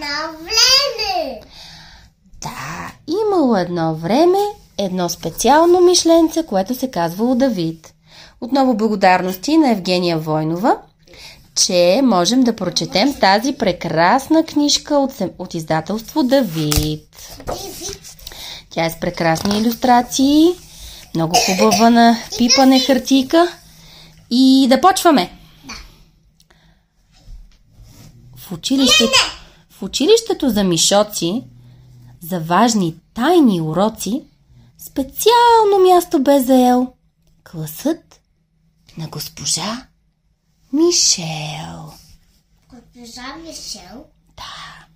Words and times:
едно 0.00 0.38
време. 0.38 1.40
Да, 2.40 2.92
имало 3.06 3.56
едно 3.56 3.94
време 3.94 4.38
едно 4.78 5.08
специално 5.08 5.80
мишленце, 5.80 6.46
което 6.46 6.74
се 6.74 6.90
казвало 6.90 7.34
Давид. 7.34 7.94
Отново 8.40 8.76
благодарности 8.76 9.56
на 9.56 9.70
Евгения 9.70 10.18
Войнова, 10.18 10.76
че 11.54 12.00
можем 12.04 12.42
да 12.42 12.56
прочетем 12.56 13.14
тази 13.14 13.52
прекрасна 13.52 14.44
книжка 14.44 14.94
от, 14.94 15.12
от 15.38 15.54
издателство 15.54 16.22
Давид. 16.22 17.38
Тя 18.70 18.84
е 18.84 18.90
с 18.90 19.00
прекрасни 19.00 19.58
иллюстрации, 19.58 20.46
много 21.14 21.36
хубава 21.46 21.90
на 21.90 22.16
пипане 22.38 22.80
хартийка. 22.80 23.48
И 24.30 24.66
да 24.70 24.80
почваме! 24.80 25.32
В 28.36 28.52
училището, 28.52 29.39
в 29.80 29.82
училището 29.82 30.50
за 30.50 30.64
мишоци, 30.64 31.44
за 32.20 32.40
важни 32.40 32.94
тайни 33.14 33.60
уроци, 33.60 34.24
специално 34.78 35.78
място 35.88 36.22
бе 36.22 36.40
заел 36.40 36.92
класът 37.44 38.20
на 38.98 39.08
госпожа 39.08 39.86
Мишел. 40.72 41.92
Госпожа 42.72 43.36
Мишел? 43.36 44.04
Да. 44.36 44.86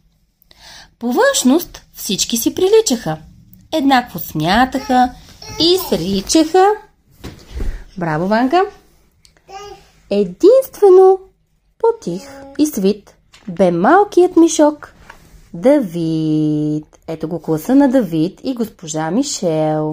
По 0.98 1.12
външност 1.12 1.82
всички 1.94 2.36
си 2.36 2.54
приличаха. 2.54 3.18
Еднакво 3.72 4.18
смятаха 4.18 5.14
и 5.60 5.78
сричаха. 5.88 6.66
Браво, 7.98 8.28
Ванка! 8.28 8.62
Единствено 10.10 11.18
потих 11.78 12.22
и 12.58 12.66
свит 12.66 13.14
бе 13.48 13.70
малкият 13.70 14.36
мишок 14.36 14.94
Давид. 15.54 16.86
Ето 17.06 17.28
го 17.28 17.42
класа 17.42 17.74
на 17.74 17.88
Давид 17.88 18.40
и 18.44 18.54
госпожа 18.54 19.10
Мишел. 19.10 19.92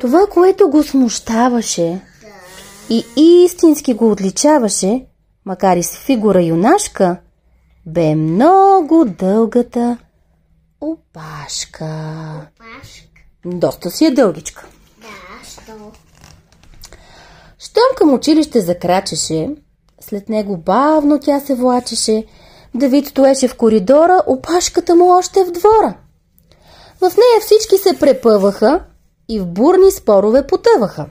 Това, 0.00 0.26
което 0.26 0.70
го 0.70 0.82
смущаваше 0.82 2.00
и 2.90 3.04
истински 3.16 3.94
го 3.94 4.10
отличаваше, 4.10 5.06
макар 5.44 5.76
и 5.76 5.82
с 5.82 5.96
фигура 5.96 6.42
юнашка, 6.42 7.16
бе 7.86 8.14
много 8.14 9.04
дългата 9.04 9.98
опашка. 10.80 11.84
Опашка? 12.46 12.48
Доста 13.44 13.90
си 13.90 14.06
е 14.06 14.10
дългичка. 14.10 14.66
Да, 15.00 15.48
що? 15.50 15.92
Щом 17.58 17.96
към 17.96 18.14
училище 18.14 18.60
закрачеше, 18.60 19.48
след 20.08 20.28
него 20.28 20.56
бавно 20.56 21.18
тя 21.20 21.40
се 21.40 21.54
влачеше. 21.54 22.24
Давид 22.74 23.06
стоеше 23.06 23.48
в 23.48 23.56
коридора, 23.56 24.22
опашката 24.26 24.94
му 24.94 25.10
още 25.18 25.44
в 25.44 25.50
двора. 25.50 25.94
В 27.00 27.02
нея 27.02 27.40
всички 27.40 27.78
се 27.78 27.98
препъваха 27.98 28.84
и 29.28 29.40
в 29.40 29.46
бурни 29.46 29.90
спорове 29.90 30.46
потъваха. 30.46 31.06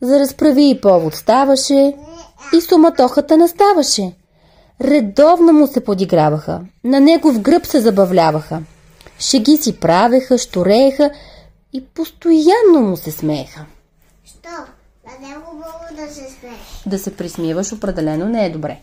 За 0.00 0.20
разправи 0.20 0.70
и 0.70 0.80
повод 0.80 1.14
ставаше 1.14 1.94
и 2.54 2.60
суматохата 2.60 3.36
наставаше. 3.36 4.12
Редовно 4.80 5.52
му 5.52 5.66
се 5.66 5.84
подиграваха, 5.84 6.60
на 6.84 7.00
него 7.00 7.32
в 7.32 7.40
гръб 7.40 7.66
се 7.66 7.80
забавляваха. 7.80 8.62
Шеги 9.18 9.56
си 9.56 9.80
правеха, 9.80 10.38
шторееха 10.38 11.10
и 11.72 11.84
постоянно 11.84 12.80
му 12.80 12.96
се 12.96 13.10
смееха. 13.10 13.66
Що? 14.24 14.77
На 15.08 15.28
него 15.28 15.52
мога 15.54 16.02
да 16.06 16.14
се 16.14 16.20
смееш. 16.20 16.82
Да 16.86 16.98
се 16.98 17.16
присмиваш 17.16 17.72
определено 17.72 18.28
не 18.28 18.46
е 18.46 18.50
добре. 18.50 18.76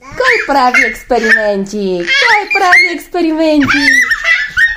Кой 0.00 0.46
прави 0.46 0.84
експерименти? 0.84 1.98
Кой 1.98 2.60
прави 2.60 2.94
експерименти? 2.94 3.88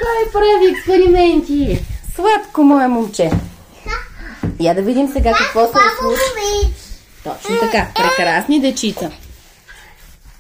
Кой 0.02 0.32
прави 0.32 0.72
експерименти? 0.72 1.86
Сладко, 2.16 2.64
мое 2.64 2.88
момче. 2.88 3.32
Я 4.60 4.76
да 4.76 4.82
видим 4.82 5.08
сега 5.14 5.34
какво 5.34 5.66
се 5.66 5.78
е! 5.78 6.70
Точно 7.24 7.60
така. 7.60 7.88
Прекрасни 7.96 8.60
дечица. 8.62 9.12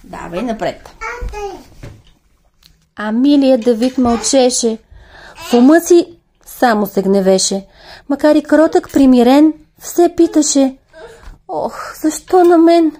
Давай 0.03 0.41
напред. 0.41 0.89
А, 1.01 1.28
тъй. 1.31 1.59
А 2.95 3.11
милият 3.11 3.61
Давид 3.61 3.97
мълчеше. 3.97 4.78
В 5.35 5.53
ума 5.53 5.79
си 5.79 6.15
само 6.59 6.88
се 6.88 7.01
гневеше. 7.01 7.66
Макар 8.09 8.35
и 8.35 8.43
кротък 8.43 8.91
примирен, 8.93 9.53
все 9.79 10.13
питаше. 10.17 10.77
Ох, 11.47 11.95
защо 12.01 12.43
на 12.43 12.57
мен? 12.57 12.91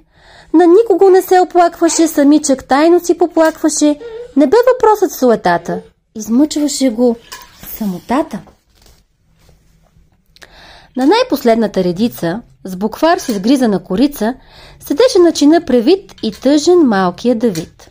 На 0.54 0.66
никого 0.66 1.10
не 1.10 1.22
се 1.22 1.40
оплакваше, 1.40 2.08
самичък 2.08 2.66
тайно 2.68 3.00
си 3.00 3.18
поплакваше. 3.18 4.00
Не 4.36 4.48
бе 4.48 4.58
въпросът 4.74 5.12
в 5.12 5.20
суетата. 5.20 5.82
Измъчваше 6.16 6.90
го 6.90 7.16
самотата. 7.78 8.40
На 10.98 11.06
най-последната 11.06 11.84
редица, 11.84 12.42
с 12.64 12.76
буквар 12.76 13.18
с 13.18 13.30
изгризана 13.30 13.84
корица, 13.84 14.34
седеше 14.80 15.20
на 15.20 15.32
чина 15.32 15.62
превид 15.66 16.14
и 16.24 16.32
тъжен 16.32 16.80
малкия 16.80 17.36
Давид. 17.36 17.90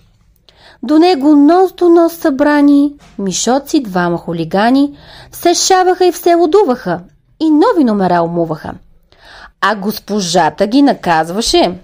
До 0.85 0.99
него 0.99 1.37
нос 1.37 1.73
до 1.73 1.89
нос 1.89 2.13
събрани, 2.13 2.93
мишоци, 3.19 3.81
двама 3.81 4.19
хулигани, 4.19 4.99
все 5.31 5.55
шаваха 5.55 6.07
и 6.07 6.13
все 6.13 6.35
лудуваха 6.35 7.01
и 7.41 7.51
нови 7.51 7.85
номера 7.85 8.23
умуваха. 8.23 8.75
А 9.61 9.75
госпожата 9.75 10.67
ги 10.67 10.83
наказваше, 10.83 11.79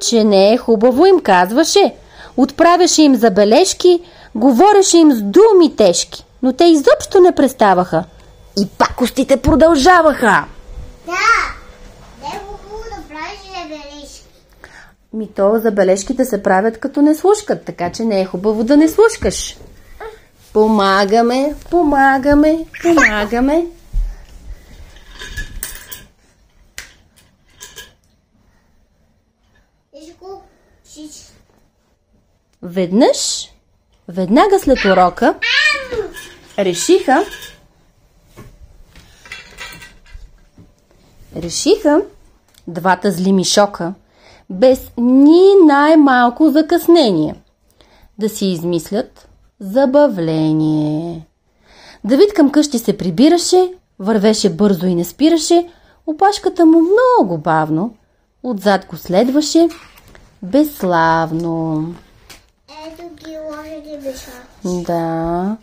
че 0.00 0.24
не 0.24 0.52
е 0.52 0.56
хубаво 0.56 1.06
им 1.06 1.20
казваше, 1.20 1.94
отправяше 2.36 3.02
им 3.02 3.16
забележки, 3.16 4.00
говореше 4.34 4.98
им 4.98 5.12
с 5.12 5.22
думи 5.22 5.76
тежки, 5.76 6.24
но 6.42 6.52
те 6.52 6.64
изобщо 6.64 7.20
не 7.20 7.34
преставаха. 7.34 8.04
И 8.60 8.66
пакостите 8.78 9.36
продължаваха. 9.36 10.44
Да! 11.06 11.12
Не 12.22 12.36
е 12.36 12.40
хубаво 12.46 12.84
да 12.84 13.14
правиш 13.14 13.40
забележки. 13.62 14.22
Ми 15.18 15.28
то 15.34 15.58
забележките 15.58 16.24
се 16.24 16.42
правят 16.42 16.78
като 16.78 17.02
не 17.02 17.14
слушкат, 17.14 17.64
така 17.64 17.92
че 17.92 18.04
не 18.04 18.20
е 18.20 18.24
хубаво 18.24 18.64
да 18.64 18.76
не 18.76 18.88
слушкаш. 18.88 19.56
Помагаме, 20.52 21.54
помагаме, 21.70 22.66
помагаме. 22.82 23.66
Веднъж, 32.62 33.48
веднага 34.08 34.58
след 34.58 34.84
урока, 34.84 35.34
решиха, 36.58 37.24
решиха 41.36 42.02
двата 42.66 43.10
зли 43.10 43.32
мишока, 43.32 43.94
без 44.50 44.90
ни 44.96 45.54
най-малко 45.66 46.50
закъснение, 46.50 47.34
да 48.18 48.28
си 48.28 48.46
измислят 48.46 49.28
забавление. 49.60 51.26
Давид 52.04 52.34
към 52.34 52.50
къщи 52.50 52.78
се 52.78 52.98
прибираше, 52.98 53.72
вървеше 53.98 54.50
бързо 54.50 54.86
и 54.86 54.94
не 54.94 55.04
спираше, 55.04 55.68
опашката 56.06 56.66
му 56.66 56.80
много 56.80 57.38
бавно, 57.38 57.94
отзад 58.42 58.86
го 58.86 58.96
следваше, 58.96 59.68
безславно. 60.42 61.84
Ето 62.86 63.02
ги 63.14 63.36
лоши 63.38 63.80
ги 63.80 64.08
биша. 64.08 64.30
Да. 64.86 65.56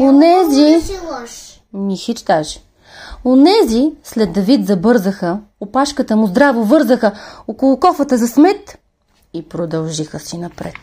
Онези, 0.00 0.80
си 0.86 0.92
лош. 0.92 1.60
ни 1.72 1.96
хич 1.96 2.22
даже. 2.22 2.60
Онези 3.26 3.92
след 4.04 4.32
Давид 4.32 4.66
забързаха, 4.66 5.38
опашката 5.60 6.16
му 6.16 6.26
здраво 6.26 6.64
вързаха 6.64 7.12
около 7.48 7.80
кофата 7.80 8.18
за 8.18 8.28
смет 8.28 8.78
и 9.34 9.48
продължиха 9.48 10.18
си 10.18 10.38
напред. 10.38 10.74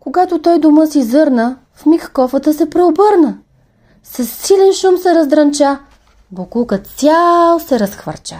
Когато 0.00 0.42
той 0.42 0.58
дома 0.58 0.86
си 0.86 1.02
зърна, 1.02 1.56
в 1.74 1.86
миг 1.86 2.10
кофата 2.12 2.54
се 2.54 2.70
преобърна. 2.70 3.38
С 4.04 4.26
силен 4.26 4.72
шум 4.72 4.98
се 4.98 5.14
раздранча, 5.14 5.78
буклукът 6.30 6.86
цял 6.86 7.60
се 7.60 7.80
разхвърча. 7.80 8.36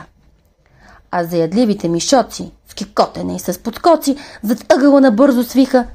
А 1.10 1.24
заядливите 1.24 1.88
мишоци, 1.88 2.52
с 2.68 2.74
кикотене 2.74 3.36
и 3.36 3.38
с 3.38 3.62
подскоци, 3.62 4.16
зад 4.42 4.72
ъгъла 4.72 5.00
набързо 5.00 5.44
свиха 5.44 5.86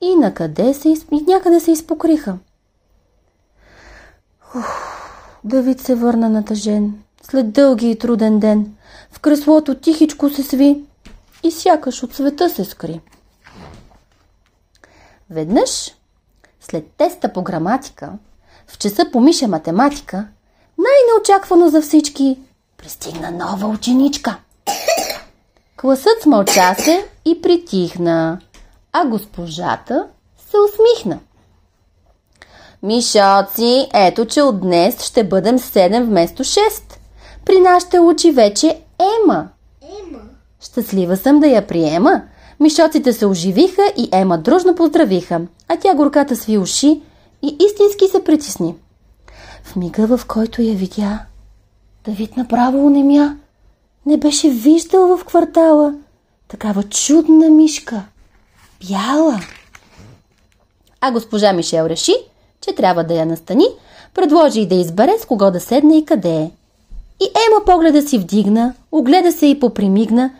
и 0.00 0.14
накъде 0.14 0.74
се 0.74 0.88
и 0.88 1.24
някъде 1.28 1.60
се 1.60 1.72
изпокриха. 1.72 2.34
Давид 5.44 5.80
се 5.80 5.94
върна 5.94 6.28
натъжен. 6.28 7.02
След 7.22 7.52
дълги 7.52 7.90
и 7.90 7.98
труден 7.98 8.40
ден, 8.40 8.74
в 9.12 9.20
креслото 9.20 9.74
тихичко 9.74 10.30
се 10.30 10.42
сви 10.42 10.84
и 11.42 11.50
сякаш 11.50 12.02
от 12.02 12.14
света 12.14 12.50
се 12.50 12.64
скри. 12.64 13.00
Веднъж, 15.30 15.94
след 16.60 16.86
теста 16.96 17.32
по 17.32 17.42
граматика, 17.42 18.12
в 18.66 18.78
часа 18.78 19.06
по 19.12 19.20
миша 19.20 19.48
математика, 19.48 20.26
най-неочаквано 20.78 21.68
за 21.68 21.82
всички, 21.82 22.38
пристигна 22.76 23.30
нова 23.30 23.66
ученичка. 23.66 24.36
Класът 25.76 26.22
смълча 26.22 26.74
се 26.74 27.08
и 27.24 27.42
притихна, 27.42 28.40
а 28.92 29.06
госпожата 29.06 30.06
се 30.50 30.56
усмихна. 30.58 31.18
Мишоци, 32.82 33.88
ето 33.94 34.26
че 34.26 34.42
от 34.42 34.60
днес 34.60 35.02
ще 35.02 35.24
бъдем 35.24 35.58
7 35.58 36.02
вместо 36.04 36.44
6. 36.44 36.60
При 37.46 37.60
нас 37.60 37.86
ще 37.86 38.00
учи 38.00 38.30
вече 38.30 38.80
Ема. 38.98 39.48
Ема. 39.82 40.20
Щастлива 40.60 41.16
съм 41.16 41.40
да 41.40 41.46
я 41.46 41.66
приема. 41.66 42.22
Мишоците 42.60 43.12
се 43.12 43.26
оживиха 43.26 43.82
и 43.96 44.08
Ема 44.12 44.38
дружно 44.38 44.74
поздравиха, 44.74 45.40
а 45.68 45.76
тя 45.76 45.94
горката 45.94 46.36
сви 46.36 46.58
уши 46.58 47.02
и 47.42 47.56
истински 47.66 48.08
се 48.10 48.24
притисни. 48.24 48.74
В 49.62 49.76
мига, 49.76 50.16
в 50.16 50.26
който 50.26 50.62
я 50.62 50.74
видя, 50.74 51.18
Давид 52.04 52.36
направо 52.36 52.86
онемя. 52.86 53.36
Не 54.06 54.16
беше 54.16 54.50
виждал 54.50 55.16
в 55.16 55.24
квартала 55.24 55.94
такава 56.48 56.82
чудна 56.82 57.50
мишка. 57.50 58.02
Бяла. 58.88 59.40
А 61.00 61.10
госпожа 61.10 61.52
Мишел 61.52 61.86
реши, 61.86 62.12
че 62.60 62.74
трябва 62.74 63.04
да 63.04 63.14
я 63.14 63.26
настани, 63.26 63.66
предложи 64.14 64.60
и 64.60 64.66
да 64.66 64.74
избере 64.74 65.18
с 65.18 65.26
кого 65.26 65.50
да 65.50 65.60
седне 65.60 65.98
и 65.98 66.04
къде 66.04 66.36
е. 66.36 66.50
И 67.20 67.24
Ема 67.24 67.64
погледа 67.66 68.02
си 68.02 68.18
вдигна, 68.18 68.74
огледа 68.92 69.32
се 69.32 69.46
и 69.46 69.60
попримигна 69.60 70.30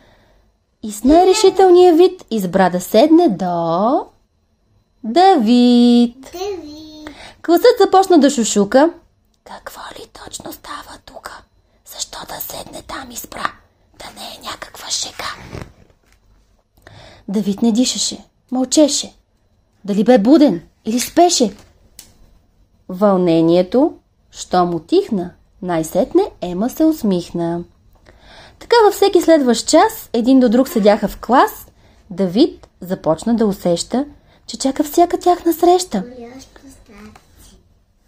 и 0.83 0.93
с 0.93 1.05
най-решителния 1.05 1.95
вид 1.95 2.25
избра 2.31 2.71
да 2.71 2.81
седне 2.81 3.29
до... 3.29 4.07
Давид. 5.05 6.17
Деви. 6.33 7.05
Класът 7.47 7.79
започна 7.81 8.19
да 8.19 8.31
шушука. 8.31 8.93
Какво 9.45 9.81
ли 9.81 10.07
точно 10.25 10.53
става 10.53 10.99
тук? 11.05 11.43
Защо 11.95 12.19
да 12.29 12.35
седне 12.35 12.83
там 12.83 13.11
избра? 13.11 13.53
Да 13.99 14.21
не 14.21 14.27
е 14.27 14.51
някаква 14.51 14.91
шега. 14.91 15.35
Давид 17.29 17.63
не 17.63 17.73
дишаше, 17.73 18.25
мълчеше. 18.51 19.15
Дали 19.85 20.05
бе 20.05 20.19
буден 20.19 20.63
или 20.85 21.01
спеше? 21.01 21.55
Вълнението, 22.93 23.93
що 24.31 24.67
му 24.67 24.79
тихна, 24.79 25.31
най-сетне 25.63 26.23
Ема 26.41 26.71
се 26.71 26.85
усмихна. 26.85 27.65
Така 28.59 28.77
във 28.85 28.95
всеки 28.95 29.23
следващ 29.23 29.69
час, 29.69 30.11
един 30.13 30.41
до 30.41 30.49
друг 30.49 30.69
седяха 30.69 31.09
в 31.09 31.21
клас, 31.21 31.67
Давид 32.11 32.69
започна 32.81 33.35
да 33.35 33.47
усеща, 33.47 34.05
че 34.47 34.59
чака 34.59 34.85
всяка 34.85 35.19
тяхна 35.19 35.53
среща. 35.53 36.03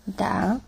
Да. 0.06 0.60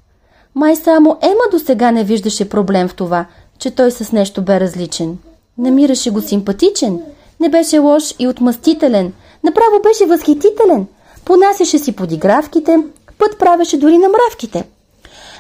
Май 0.55 0.77
само 0.77 1.19
Ема 1.23 1.45
до 1.51 1.59
сега 1.59 1.91
не 1.91 2.05
виждаше 2.05 2.49
проблем 2.49 2.89
в 2.89 2.95
това, 2.95 3.27
че 3.59 3.71
той 3.71 3.91
с 3.91 4.13
нещо 4.13 4.43
бе 4.43 4.61
различен. 4.61 5.19
Намираше 5.59 6.11
го 6.11 6.21
симпатичен, 6.21 7.01
не 7.41 7.49
беше 7.49 7.79
лош 7.79 8.15
и 8.19 8.29
отмъстителен, 8.29 9.13
направо 9.45 9.83
беше 9.83 10.07
възхитителен. 10.07 10.87
Понасяше 11.25 11.79
си 11.79 11.97
подигравките, 11.97 12.79
път 13.25 13.39
правеше 13.39 13.79
дори 13.79 13.99
на 13.99 14.09
мравките. 14.09 14.65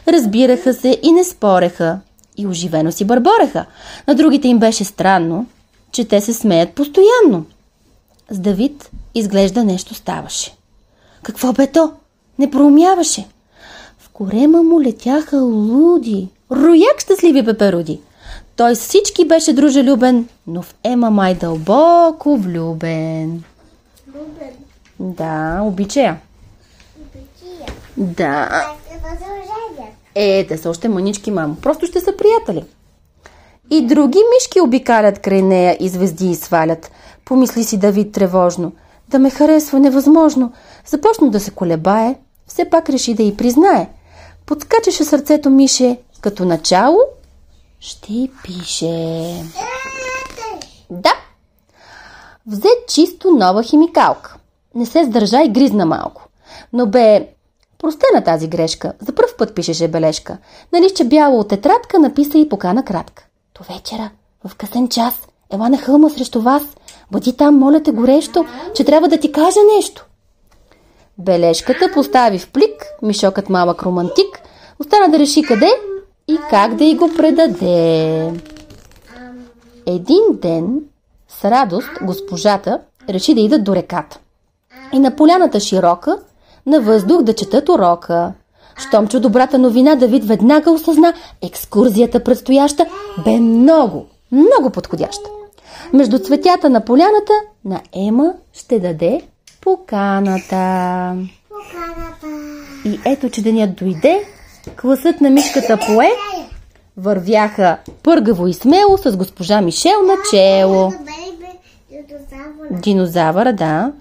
Разбираха 0.09 0.75
се 0.75 0.99
и 1.03 1.13
не 1.13 1.25
спореха, 1.25 1.99
и 2.37 2.47
оживено 2.47 2.93
си 2.93 3.05
бърбореха. 3.05 3.67
На 4.09 4.15
другите 4.15 4.49
им 4.49 4.59
беше 4.59 4.85
странно, 4.85 5.47
че 5.93 6.05
те 6.05 6.21
се 6.21 6.35
смеят 6.35 6.71
постоянно. 6.71 7.45
С 8.31 8.39
Давид 8.39 8.91
изглежда 9.15 9.65
нещо 9.65 9.95
ставаше. 9.95 10.57
Какво 11.23 11.53
бе 11.53 11.67
то? 11.67 11.93
Не 12.39 12.51
проумяваше. 12.51 13.27
В 13.99 14.09
корема 14.09 14.63
му 14.63 14.83
летяха 14.83 15.37
луди, 15.37 16.29
рояк 16.53 17.01
щастливи 17.01 17.45
пеперуди. 17.45 18.01
Той 18.57 18.77
с 18.77 18.81
всички 18.81 19.29
беше 19.29 19.53
дружелюбен, 19.53 20.29
но 20.47 20.63
в 20.63 20.75
Ема 20.85 21.11
май 21.11 21.35
дълбоко 21.35 22.37
влюбен. 22.37 23.43
Любен. 24.15 24.55
Да, 25.01 25.61
обича 25.63 26.01
я. 26.01 26.17
Да. 27.97 28.67
Е, 30.15 30.47
те 30.47 30.59
са 30.59 30.71
още 30.71 30.89
мънички, 30.89 31.31
мамо. 31.31 31.57
Просто 31.57 31.87
ще 31.87 32.01
са 32.01 32.17
приятели. 32.17 32.65
И 33.71 33.87
други 33.87 34.19
мишки 34.35 34.61
обикалят 34.61 35.19
край 35.19 35.43
нея 35.43 35.77
и 35.81 35.89
звезди 35.89 36.31
и 36.31 36.35
свалят. 36.35 36.91
Помисли 37.25 37.65
си 37.65 37.79
Давид 37.79 38.13
тревожно. 38.13 38.73
Да 39.09 39.19
ме 39.19 39.31
харесва 39.31 39.81
невъзможно. 39.81 40.53
Започна 40.87 41.31
да 41.31 41.41
се 41.41 41.51
колебае. 41.51 42.15
Все 42.47 42.71
пак 42.71 42.89
реши 42.89 43.15
да 43.15 43.23
й 43.23 43.37
признае. 43.37 43.89
Подскачаше 44.47 45.05
сърцето 45.05 45.51
Мише. 45.51 45.99
Като 46.21 46.45
начало 46.45 46.99
ще 47.81 48.29
пише. 48.45 49.45
Да. 50.91 51.13
Взе 52.47 52.69
чисто 52.89 53.31
нова 53.31 53.63
химикалка. 53.63 54.37
Не 54.75 54.87
се 54.87 55.05
сдържа 55.05 55.43
и 55.43 55.49
гризна 55.49 55.87
малко. 55.87 56.29
Но 56.73 56.87
бе 56.87 57.29
простена 57.85 58.25
тази 58.25 58.49
грешка. 58.49 58.93
За 59.07 59.13
пръв 59.13 59.37
път 59.37 59.55
пишеше 59.55 59.89
бележка. 59.89 60.39
На 60.73 60.81
лище 60.81 61.05
бяло 61.05 61.41
от 61.41 61.49
тетрадка 61.49 61.99
написа 61.99 62.39
и 62.39 62.49
покана 62.49 62.85
кратка. 62.85 63.27
До 63.59 63.75
вечера, 63.75 64.11
в 64.45 64.55
късен 64.55 64.89
час, 64.89 65.29
ела 65.53 65.69
на 65.69 65.79
хълма 65.79 66.11
срещу 66.11 66.41
вас. 66.41 66.63
Бъди 67.11 67.37
там, 67.37 67.59
моля 67.59 67.83
те 67.83 67.93
горещо, 67.93 68.45
че 68.75 68.85
трябва 68.85 69.09
да 69.09 69.19
ти 69.19 69.33
кажа 69.33 69.61
нещо. 69.77 70.07
Бележката 71.19 71.91
постави 71.95 72.39
в 72.39 72.51
плик, 72.51 72.87
мишокът 73.03 73.49
малък 73.49 73.83
романтик, 73.83 74.41
остана 74.79 75.09
да 75.09 75.19
реши 75.19 75.43
къде 75.43 75.71
и 76.29 76.39
как 76.51 76.75
да 76.75 76.85
й 76.85 76.95
го 76.95 77.11
предаде. 77.17 78.33
Един 79.87 80.23
ден 80.33 80.81
с 81.29 81.45
радост 81.45 81.91
госпожата 82.03 82.81
реши 83.09 83.35
да 83.35 83.41
идат 83.41 83.65
до 83.65 83.75
реката. 83.75 84.19
И 84.93 84.99
на 84.99 85.17
поляната 85.17 85.61
широка, 85.61 86.19
на 86.67 86.81
въздух 86.81 87.23
да 87.23 87.35
четат 87.35 87.69
урока. 87.69 88.33
Щом 88.77 89.09
чу 89.09 89.21
добрата 89.21 89.59
новина, 89.59 89.95
Давид 89.95 90.25
веднага 90.25 90.71
осъзна, 90.71 91.15
екскурзията 91.43 92.25
предстояща 92.25 92.87
бе 93.25 93.41
много, 93.41 94.07
много 94.33 94.71
подходяща. 94.71 95.31
Между 95.93 96.19
цветята 96.19 96.71
на 96.71 96.81
поляната 96.81 97.33
на 97.65 97.81
Ема 97.97 98.33
ще 98.53 98.81
даде 98.81 99.21
поканата. 99.61 101.17
Поканата. 101.49 102.55
И 102.85 103.01
ето, 103.05 103.31
че 103.31 103.43
денят 103.43 103.77
дойде, 103.77 104.25
класът 104.81 105.21
на 105.21 105.31
мишката 105.31 105.79
пое, 105.87 106.11
вървяха 106.97 107.79
пъргаво 108.03 108.47
и 108.47 108.55
смело 108.55 108.99
с 108.99 109.17
госпожа 109.17 109.61
Мишел 109.61 110.03
на 110.03 110.15
чело. 110.31 110.93
Динозавъра, 112.71 113.53
да. 113.53 113.93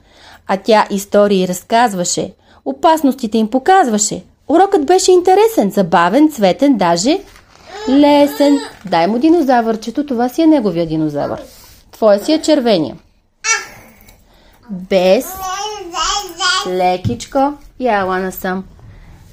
А 0.47 0.57
тя 0.57 0.87
истории 0.89 1.47
разказваше, 1.47 2.33
опасностите 2.65 3.37
им 3.37 3.49
показваше. 3.49 4.23
Урокът 4.47 4.85
беше 4.85 5.11
интересен, 5.11 5.71
забавен, 5.71 6.31
цветен, 6.31 6.77
даже 6.77 7.19
лесен. 7.89 8.59
Дай 8.85 9.07
му 9.07 9.19
динозавърчето, 9.19 10.05
това 10.05 10.29
си 10.29 10.41
е 10.41 10.47
неговия 10.47 10.87
динозавър. 10.87 11.41
Твоя 11.91 12.25
си 12.25 12.33
е 12.33 12.41
червения. 12.41 12.97
Без 14.69 15.25
лекичко. 16.67 17.53
Я, 17.79 17.99
ела 17.99 18.19
насам. 18.19 18.63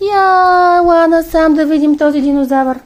Я, 0.01 0.77
ела 0.77 1.09
насам 1.09 1.55
да 1.55 1.67
видим 1.67 1.99
този 1.99 2.21
динозавър. 2.21 2.81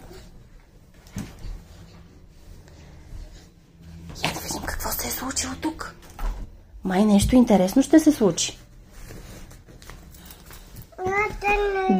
Я 4.24 4.32
да 4.34 4.40
видим 4.40 4.62
какво 4.66 4.90
се 4.90 5.08
е 5.08 5.10
случило 5.10 5.52
тук. 5.60 5.94
Май 6.84 7.04
нещо 7.04 7.36
интересно 7.36 7.82
ще 7.82 8.00
се 8.00 8.12
случи. 8.12 8.58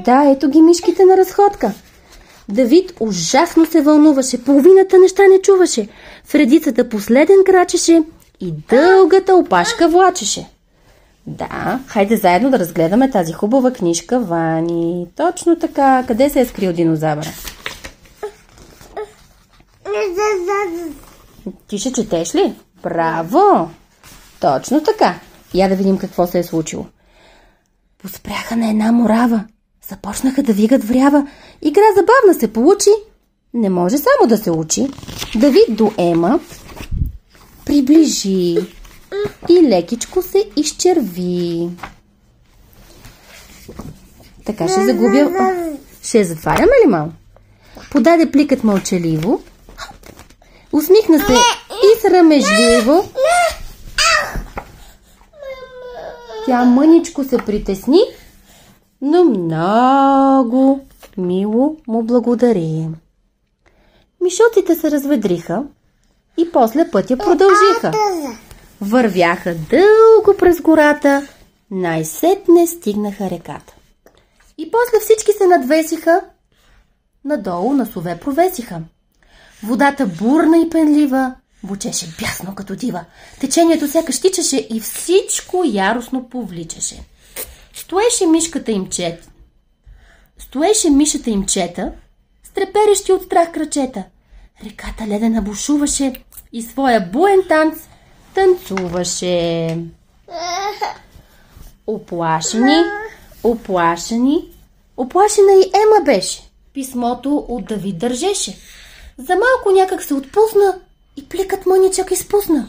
Да, 0.05 0.31
ето 0.31 0.49
ги 0.49 0.63
мишките 0.63 1.05
на 1.05 1.17
разходка. 1.17 1.73
Давид 2.49 2.93
ужасно 3.01 3.67
се 3.67 3.81
вълнуваше, 3.81 4.45
половината 4.45 4.99
неща 4.99 5.23
не 5.31 5.39
чуваше. 5.39 5.89
В 6.25 6.35
редицата 6.35 6.89
последен 6.89 7.37
крачеше 7.47 8.03
и 8.41 8.53
дългата 8.69 9.35
опашка 9.35 9.89
влачеше. 9.89 10.47
Да, 11.27 11.81
хайде 11.87 12.17
заедно 12.17 12.51
да 12.51 12.59
разгледаме 12.59 13.11
тази 13.11 13.33
хубава 13.33 13.71
книжка, 13.71 14.21
Вани. 14.21 15.07
Точно 15.17 15.59
така. 15.59 16.05
Къде 16.07 16.31
се 16.31 16.41
е 16.41 16.47
скрил 16.47 16.73
динозавъра? 16.73 17.29
Ти 21.69 21.79
ще 21.79 21.93
четеш 21.93 22.35
ли? 22.35 22.55
Браво! 22.83 23.71
Точно 24.41 24.83
така. 24.83 25.15
Я 25.55 25.69
да 25.69 25.75
видим 25.75 25.99
какво 25.99 26.27
се 26.27 26.39
е 26.39 26.43
случило. 26.43 26.87
Поспряха 28.05 28.57
на 28.57 28.71
една 28.71 28.93
морава. 28.93 29.45
Започнаха 29.89 30.43
да 30.43 30.53
вигат 30.53 30.85
врява. 30.85 31.27
Игра 31.63 31.83
забавна 31.97 32.41
се 32.41 32.53
получи. 32.53 32.91
Не 33.55 33.71
може 33.71 33.97
само 33.99 34.29
да 34.29 34.39
се 34.39 34.51
учи. 34.51 34.87
Давид 35.37 35.65
до 35.69 35.93
Ема 35.99 36.41
приближи 37.67 38.57
и 39.49 39.63
лекичко 39.63 40.23
се 40.23 40.51
изчерви. 40.57 41.69
Така 44.45 44.69
ще 44.69 44.85
загубя... 44.85 45.31
Ще 46.03 46.19
я 46.19 46.25
затваряме 46.25 46.73
ли 46.85 46.89
мал? 46.89 47.13
Подаде 47.91 48.31
пликът 48.31 48.65
мълчаливо, 48.65 49.43
усмихна 50.73 51.19
се 51.19 51.33
и 51.73 52.01
срамежливо. 52.01 53.11
Тя 56.47 56.65
мъничко 56.65 57.25
се 57.25 57.39
притесни, 57.39 58.01
но 59.01 59.25
много 59.25 60.81
мило 61.19 61.77
му 61.89 62.03
благодари. 62.03 62.89
Мишоците 64.21 64.75
се 64.75 64.91
разведриха 64.91 65.65
и 66.37 66.53
после 66.53 66.91
пътя 66.91 67.17
продължиха. 67.17 67.93
Вървяха 68.81 69.55
дълго 69.55 70.39
през 70.39 70.61
гората, 70.61 71.29
най-сетне 71.71 72.67
стигнаха 72.67 73.31
реката. 73.31 73.75
И 74.59 74.71
после 74.71 75.01
всички 75.01 75.33
се 75.33 75.47
надвесиха, 75.47 76.21
надолу 77.25 77.73
на 77.73 77.87
сове 77.87 78.19
провесиха. 78.21 78.81
Водата 79.63 80.07
бурна 80.07 80.59
и 80.59 80.71
пенлива, 80.71 81.35
бучеше 81.65 82.07
бясно 82.19 82.55
като 82.55 82.77
дива. 82.77 83.05
Течението 83.41 83.89
сякаш 83.89 84.21
тичаше 84.21 84.67
и 84.71 84.81
всичко 84.81 85.63
яростно 85.65 86.29
повличаше. 86.29 87.05
Стоеше 87.75 88.27
мишката 88.27 88.73
им 88.73 88.89
чет. 88.89 89.31
Стоеше 90.39 90.91
мишата 90.91 91.31
им 91.31 91.47
чета, 91.47 91.93
с 92.45 92.51
треперещи 92.51 93.13
от 93.13 93.23
страх 93.23 93.53
крачета. 93.53 94.05
Реката 94.65 95.07
ледена 95.07 95.43
бушуваше 95.43 96.13
и 96.53 96.63
своя 96.63 97.01
буен 97.01 97.43
танц 97.49 97.79
танцуваше. 98.35 99.79
Оплашени, 101.87 102.83
оплашени, 103.43 104.49
оплашена 104.97 105.53
и 105.53 105.71
Ема 105.75 106.05
беше. 106.05 106.51
Писмото 106.73 107.37
от 107.49 107.65
Давид 107.65 107.99
държеше. 107.99 108.59
За 109.19 109.35
малко 109.35 109.71
някак 109.73 110.03
се 110.03 110.15
отпусна 110.15 110.81
пликът 111.35 111.67
мъничък 111.67 112.11
изпусна. 112.11 112.69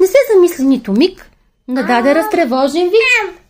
Не 0.00 0.06
се 0.06 0.16
замисли 0.32 0.64
нито 0.64 0.92
миг, 0.92 1.30
нададе 1.68 2.14
разтревожен 2.14 2.84
вик. 2.84 3.40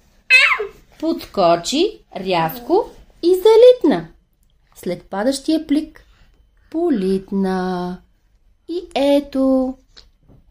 Подскочи 1.00 1.99
рязко 2.16 2.90
и 3.23 3.35
залитна. 3.35 4.07
След 4.76 5.02
падащия 5.02 5.66
плик 5.66 6.04
политна. 6.71 7.99
И 8.69 8.83
ето, 8.95 9.75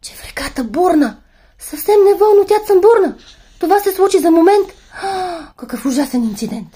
че 0.02 0.14
в 0.14 0.28
реката 0.28 0.64
бурна. 0.64 1.16
Съвсем 1.58 2.04
неволно 2.04 2.44
тя 2.48 2.60
цъмбурна. 2.66 3.16
Това 3.60 3.80
се 3.80 3.92
случи 3.92 4.18
за 4.18 4.30
момент. 4.30 4.68
А, 5.02 5.38
какъв 5.56 5.86
ужасен 5.86 6.24
инцидент. 6.24 6.68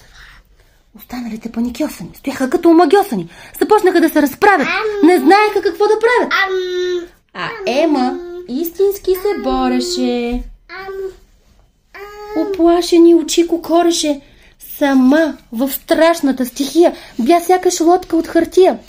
Останалите 0.97 1.51
паникьосани 1.51 2.11
стояха 2.15 2.49
като 2.49 2.69
омагьосани. 2.69 3.29
Започнаха 3.59 4.01
да 4.01 4.09
се 4.09 4.21
разправят. 4.21 4.67
Не 5.03 5.17
знаеха 5.17 5.61
какво 5.63 5.87
да 5.87 5.99
правят. 5.99 6.33
А 7.39 7.49
Ема 7.67 8.19
истински 8.47 9.11
се 9.11 9.41
бореше. 9.43 10.43
Оплашени 12.37 13.15
очи 13.15 13.47
кокореше. 13.47 14.21
Сама 14.77 15.37
в 15.51 15.71
страшната 15.71 16.45
стихия 16.45 16.95
бя 17.19 17.39
сякаш 17.39 17.79
лодка 17.79 18.17
от 18.17 18.27
хартия. 18.27 18.79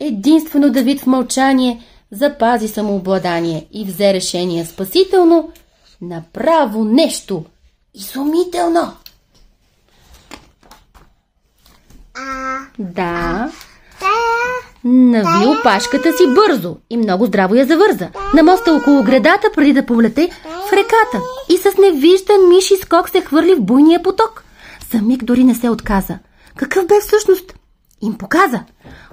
Единствено 0.00 0.70
Давид 0.70 1.00
в 1.00 1.06
мълчание 1.06 1.84
запази 2.10 2.68
самообладание 2.68 3.66
и 3.72 3.84
взе 3.84 4.14
решение 4.14 4.64
спасително, 4.64 5.52
направо 6.00 6.84
нещо 6.84 7.44
изумително. 7.94 8.92
Да, 12.78 13.50
нави 14.84 15.46
опашката 15.46 16.12
си 16.12 16.24
бързо 16.34 16.76
и 16.90 16.96
много 16.96 17.26
здраво 17.26 17.54
я 17.54 17.66
завърза. 17.66 18.08
На 18.34 18.42
моста 18.42 18.74
около 18.74 19.02
градата, 19.02 19.48
преди 19.54 19.72
да 19.72 19.86
полете 19.86 20.30
в 20.68 20.72
реката. 20.72 21.20
И 21.48 21.56
с 21.56 21.64
невиждан 21.78 22.48
миши 22.48 22.76
скок 22.76 23.08
се 23.08 23.20
хвърли 23.20 23.54
в 23.54 23.60
буйния 23.60 24.02
поток. 24.02 24.44
За 24.92 25.02
миг 25.02 25.24
дори 25.24 25.44
не 25.44 25.54
се 25.54 25.70
отказа. 25.70 26.18
Какъв 26.56 26.86
бе 26.86 26.94
всъщност? 27.00 27.54
Им 28.02 28.18
показа. 28.18 28.60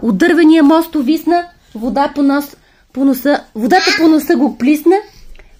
От 0.01 0.23
мост 0.63 0.95
увисна, 0.95 1.45
вода 1.75 2.11
по, 2.15 2.23
нос, 2.23 2.55
по 2.93 3.05
носа, 3.05 3.43
водата 3.55 3.91
по 3.97 4.07
носа 4.07 4.35
го 4.35 4.57
плисна, 4.57 4.95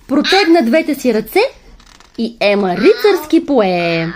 протегна 0.08 0.62
двете 0.62 0.96
си 0.96 1.14
ръце 1.14 1.40
и 2.18 2.38
Ема 2.40 2.76
рицарски 2.76 3.46
пое. 3.46 4.08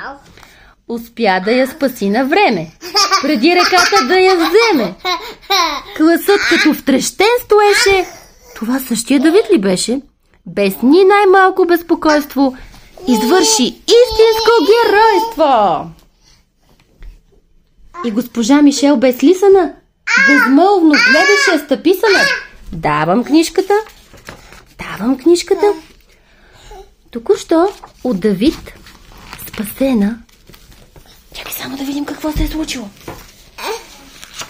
Успя 0.92 1.42
да 1.46 1.52
я 1.52 1.68
спаси 1.68 2.10
на 2.10 2.26
време, 2.26 2.72
преди 3.22 3.56
реката 3.56 4.08
да 4.08 4.20
я 4.20 4.36
вземе. 4.36 4.94
Класът 5.98 6.40
като 6.50 6.74
втрещен 6.74 7.28
стоеше. 7.44 8.06
Това 8.56 8.80
същия 8.80 9.20
Давид 9.20 9.44
ли 9.54 9.58
беше? 9.58 10.02
Без 10.46 10.82
ни 10.82 11.04
най-малко 11.04 11.66
безпокойство 11.66 12.58
извърши 13.08 13.64
истинско 13.64 14.52
геройство. 14.72 15.90
И 18.06 18.12
госпожа 18.12 18.62
Мишел 18.62 18.98
без 18.98 19.24
лисана 19.24 19.74
безмълвно 20.28 20.92
гледаше 20.92 21.66
стъписана. 21.66 22.20
Давам 22.72 23.24
книжката. 23.24 23.74
Давам 24.78 25.18
книжката. 25.18 25.66
Току-що 27.12 27.68
от 28.04 28.20
Давид, 28.20 28.74
спасена. 29.48 30.18
Чакай 31.34 31.54
само 31.54 31.78
да 31.78 31.84
видим 31.84 32.06
какво 32.22 32.38
се 32.38 32.44
е 32.44 32.48
случило. 32.48 32.90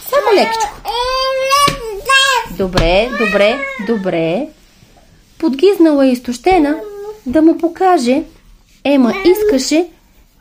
Само 0.10 0.36
лекичко. 0.36 0.70
Добре, 2.58 3.10
добре, 3.20 3.60
добре. 3.88 4.48
Подгизнала 5.38 6.06
и 6.06 6.12
изтощена 6.12 6.80
да 7.26 7.42
му 7.42 7.58
покаже. 7.58 8.24
Ема 8.84 9.14
искаше 9.26 9.90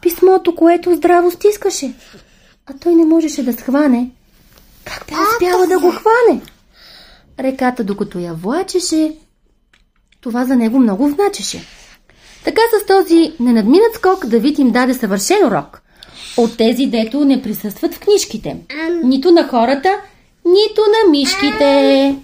писмото, 0.03 0.55
което 0.55 0.95
здраво 0.95 1.31
стискаше. 1.31 1.95
А 2.67 2.73
той 2.81 2.95
не 2.95 3.05
можеше 3.05 3.43
да 3.43 3.53
схване. 3.53 4.11
Как 4.85 5.07
бе 5.09 5.15
успяла 5.15 5.67
да 5.67 5.79
го 5.79 5.91
хване? 5.91 6.41
Реката, 7.39 7.85
докато 7.85 8.19
я 8.19 8.35
влачеше, 8.35 9.17
това 10.21 10.45
за 10.45 10.57
него 10.57 10.79
много 10.79 11.09
значеше. 11.09 11.65
Така 12.45 12.61
с 12.83 12.87
този 12.87 13.33
ненадминат 13.41 13.95
скок 13.95 14.27
Давид 14.27 14.59
им 14.59 14.71
даде 14.71 14.95
съвършен 14.95 15.47
урок. 15.47 15.83
От 16.37 16.57
тези, 16.57 16.87
дето 16.87 17.25
не 17.25 17.43
присъстват 17.43 17.95
в 17.95 18.01
книжките. 18.01 18.57
Нито 19.05 19.31
на 19.31 19.49
хората, 19.49 20.01
нито 20.45 20.81
на 20.81 21.11
мишките. 21.11 22.17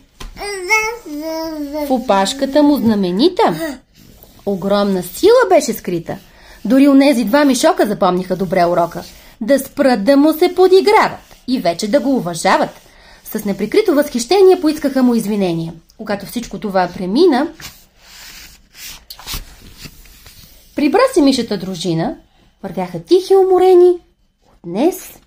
В 1.87 1.91
опашката 1.91 2.63
му 2.63 2.77
знаменита. 2.77 3.77
Огромна 4.47 5.03
сила 5.03 5.49
беше 5.49 5.73
скрита. 5.73 6.17
Дори 6.65 6.89
онези 6.89 7.25
два 7.25 7.45
мишока 7.45 7.87
запомниха 7.87 8.37
добре 8.37 8.65
урока. 8.65 9.03
Да 9.41 9.59
спрат 9.59 10.05
да 10.05 10.17
му 10.17 10.33
се 10.33 10.55
подиграват 10.55 11.37
и 11.49 11.59
вече 11.59 11.89
да 11.89 12.01
го 12.01 12.17
уважават. 12.17 12.71
С 13.25 13.45
неприкрито 13.45 13.95
възхищение 13.95 14.61
поискаха 14.61 15.03
му 15.03 15.15
извинения. 15.15 15.73
Когато 15.99 16.27
всичко 16.27 16.59
това 16.59 16.89
премина, 16.95 17.49
прибра 20.77 21.01
се 21.15 21.23
мишата 21.23 21.59
дружина, 21.59 22.17
вървяха 22.63 23.03
тихи 23.03 23.35
уморени. 23.37 23.91
От 24.47 24.59
днес 24.65 25.21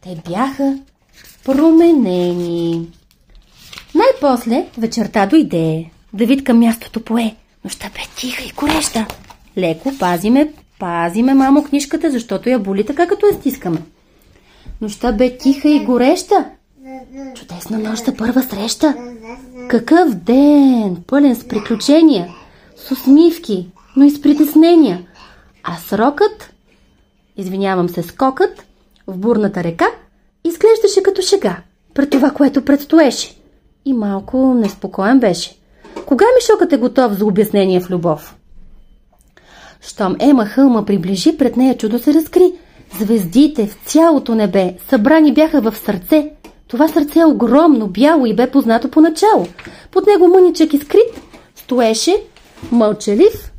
те 0.00 0.22
бяха 0.30 0.78
променени. 1.44 2.88
Най-после 3.94 4.66
вечерта 4.78 5.26
дойде. 5.26 5.90
Давид 6.12 6.44
към 6.44 6.58
мястото 6.58 7.04
пое. 7.04 7.36
Нощта 7.64 7.90
бе 7.94 8.00
тиха 8.16 8.44
и 8.44 8.52
гореща. 8.56 9.06
Леко 9.58 9.92
пазиме, 9.98 10.52
пазиме, 10.78 11.34
мамо, 11.34 11.64
книжката, 11.64 12.10
защото 12.10 12.48
я 12.48 12.58
боли 12.58 12.86
така, 12.86 13.06
като 13.06 13.26
я 13.26 13.34
стискаме. 13.34 13.82
Нощта 14.80 15.12
бе 15.12 15.38
тиха 15.38 15.68
и 15.68 15.84
гореща. 15.84 16.44
Чудесна 17.34 17.78
нощ 17.78 18.04
за 18.04 18.16
първа 18.16 18.42
среща. 18.42 18.94
Какъв 19.68 20.14
ден, 20.14 20.96
пълен 21.06 21.34
с 21.34 21.48
приключения, 21.48 22.34
с 22.76 22.90
усмивки, 22.90 23.68
но 23.96 24.04
и 24.04 24.10
с 24.10 24.22
притеснения. 24.22 25.06
А 25.62 25.76
срокът, 25.76 26.53
извинявам 27.36 27.88
се, 27.88 28.02
скокът 28.02 28.66
в 29.06 29.18
бурната 29.18 29.64
река 29.64 29.86
изглеждаше 30.44 31.02
като 31.02 31.22
шега 31.22 31.56
пред 31.94 32.10
това, 32.10 32.30
което 32.30 32.64
предстоеше. 32.64 33.36
И 33.84 33.92
малко 33.92 34.54
неспокоен 34.54 35.20
беше. 35.20 35.56
Кога 36.06 36.24
Мишокът 36.36 36.72
е 36.72 36.76
готов 36.76 37.12
за 37.12 37.26
обяснение 37.26 37.80
в 37.80 37.90
любов? 37.90 38.36
Щом 39.80 40.16
Ема 40.20 40.46
Хълма 40.46 40.84
приближи, 40.84 41.36
пред 41.36 41.56
нея 41.56 41.76
чудо 41.76 41.98
се 41.98 42.14
разкри. 42.14 42.52
Звездите 43.00 43.66
в 43.66 43.76
цялото 43.86 44.34
небе 44.34 44.74
събрани 44.88 45.32
бяха 45.32 45.60
в 45.60 45.76
сърце. 45.76 46.30
Това 46.68 46.88
сърце 46.88 47.20
е 47.20 47.24
огромно, 47.24 47.88
бяло 47.88 48.26
и 48.26 48.36
бе 48.36 48.50
познато 48.50 48.90
поначало. 48.90 49.46
Под 49.90 50.06
него 50.06 50.28
мъничък 50.28 50.72
и 50.72 50.78
скрит 50.78 51.22
стоеше 51.56 52.16
мълчалив 52.72 53.52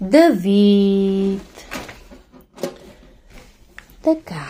Давид. 0.00 1.51
Така. 4.04 4.46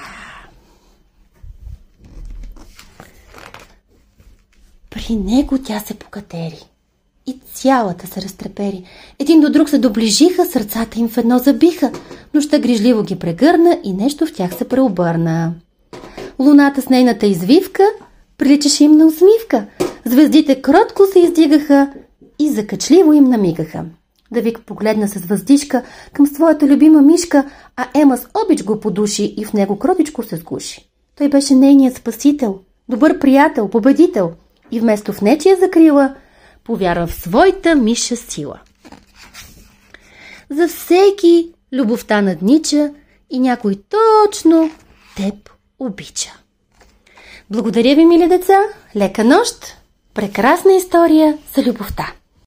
При 4.90 5.16
него 5.16 5.58
тя 5.58 5.80
се 5.80 5.94
покатери. 5.94 6.64
и 7.26 7.38
цялата 7.54 8.06
се 8.06 8.22
разтрепери. 8.22 8.84
Един 9.18 9.40
до 9.40 9.50
друг 9.50 9.68
се 9.68 9.78
доближиха, 9.78 10.46
сърцата 10.46 10.98
им 10.98 11.08
в 11.08 11.18
едно 11.18 11.38
забиха. 11.38 11.92
Нощта 12.34 12.58
грижливо 12.58 13.02
ги 13.02 13.18
прегърна 13.18 13.78
и 13.84 13.92
нещо 13.92 14.26
в 14.26 14.32
тях 14.32 14.54
се 14.54 14.68
преобърна. 14.68 15.54
Луната 16.38 16.82
с 16.82 16.88
нейната 16.88 17.26
извивка 17.26 17.82
приличаше 18.38 18.84
им 18.84 18.92
на 18.92 19.06
усмивка. 19.06 19.66
Звездите 20.04 20.62
кротко 20.62 21.02
се 21.12 21.18
издигаха 21.20 21.92
и 22.38 22.50
закачливо 22.50 23.12
им 23.12 23.24
намигаха. 23.24 23.84
Давик 24.32 24.60
погледна 24.60 25.08
с 25.08 25.14
въздишка 25.14 25.82
към 26.12 26.26
своята 26.26 26.66
любима 26.66 27.02
мишка, 27.02 27.50
а 27.76 27.86
Ема 27.94 28.16
с 28.16 28.26
обич 28.44 28.64
го 28.64 28.80
подуши 28.80 29.34
и 29.36 29.44
в 29.44 29.52
него 29.52 29.78
кротичко 29.78 30.22
се 30.22 30.36
скуши. 30.36 30.88
Той 31.18 31.28
беше 31.28 31.54
нейният 31.54 31.96
спасител, 31.96 32.60
добър 32.88 33.18
приятел, 33.18 33.68
победител 33.68 34.32
и 34.70 34.80
вместо 34.80 35.12
в 35.12 35.20
нечия 35.20 35.56
закрила, 35.56 36.14
повярва 36.64 37.06
в 37.06 37.14
своята 37.14 37.74
миша 37.74 38.16
сила. 38.16 38.60
За 40.50 40.68
всеки 40.68 41.52
любовта 41.72 42.22
наднича 42.22 42.90
и 43.30 43.38
някой 43.38 43.74
точно 43.74 44.70
теб 45.16 45.50
обича. 45.78 46.30
Благодаря 47.50 47.94
ви, 47.94 48.04
мили 48.04 48.28
деца! 48.28 48.58
Лека 48.96 49.24
нощ! 49.24 49.76
Прекрасна 50.14 50.74
история 50.74 51.38
за 51.56 51.62
любовта! 51.62 52.12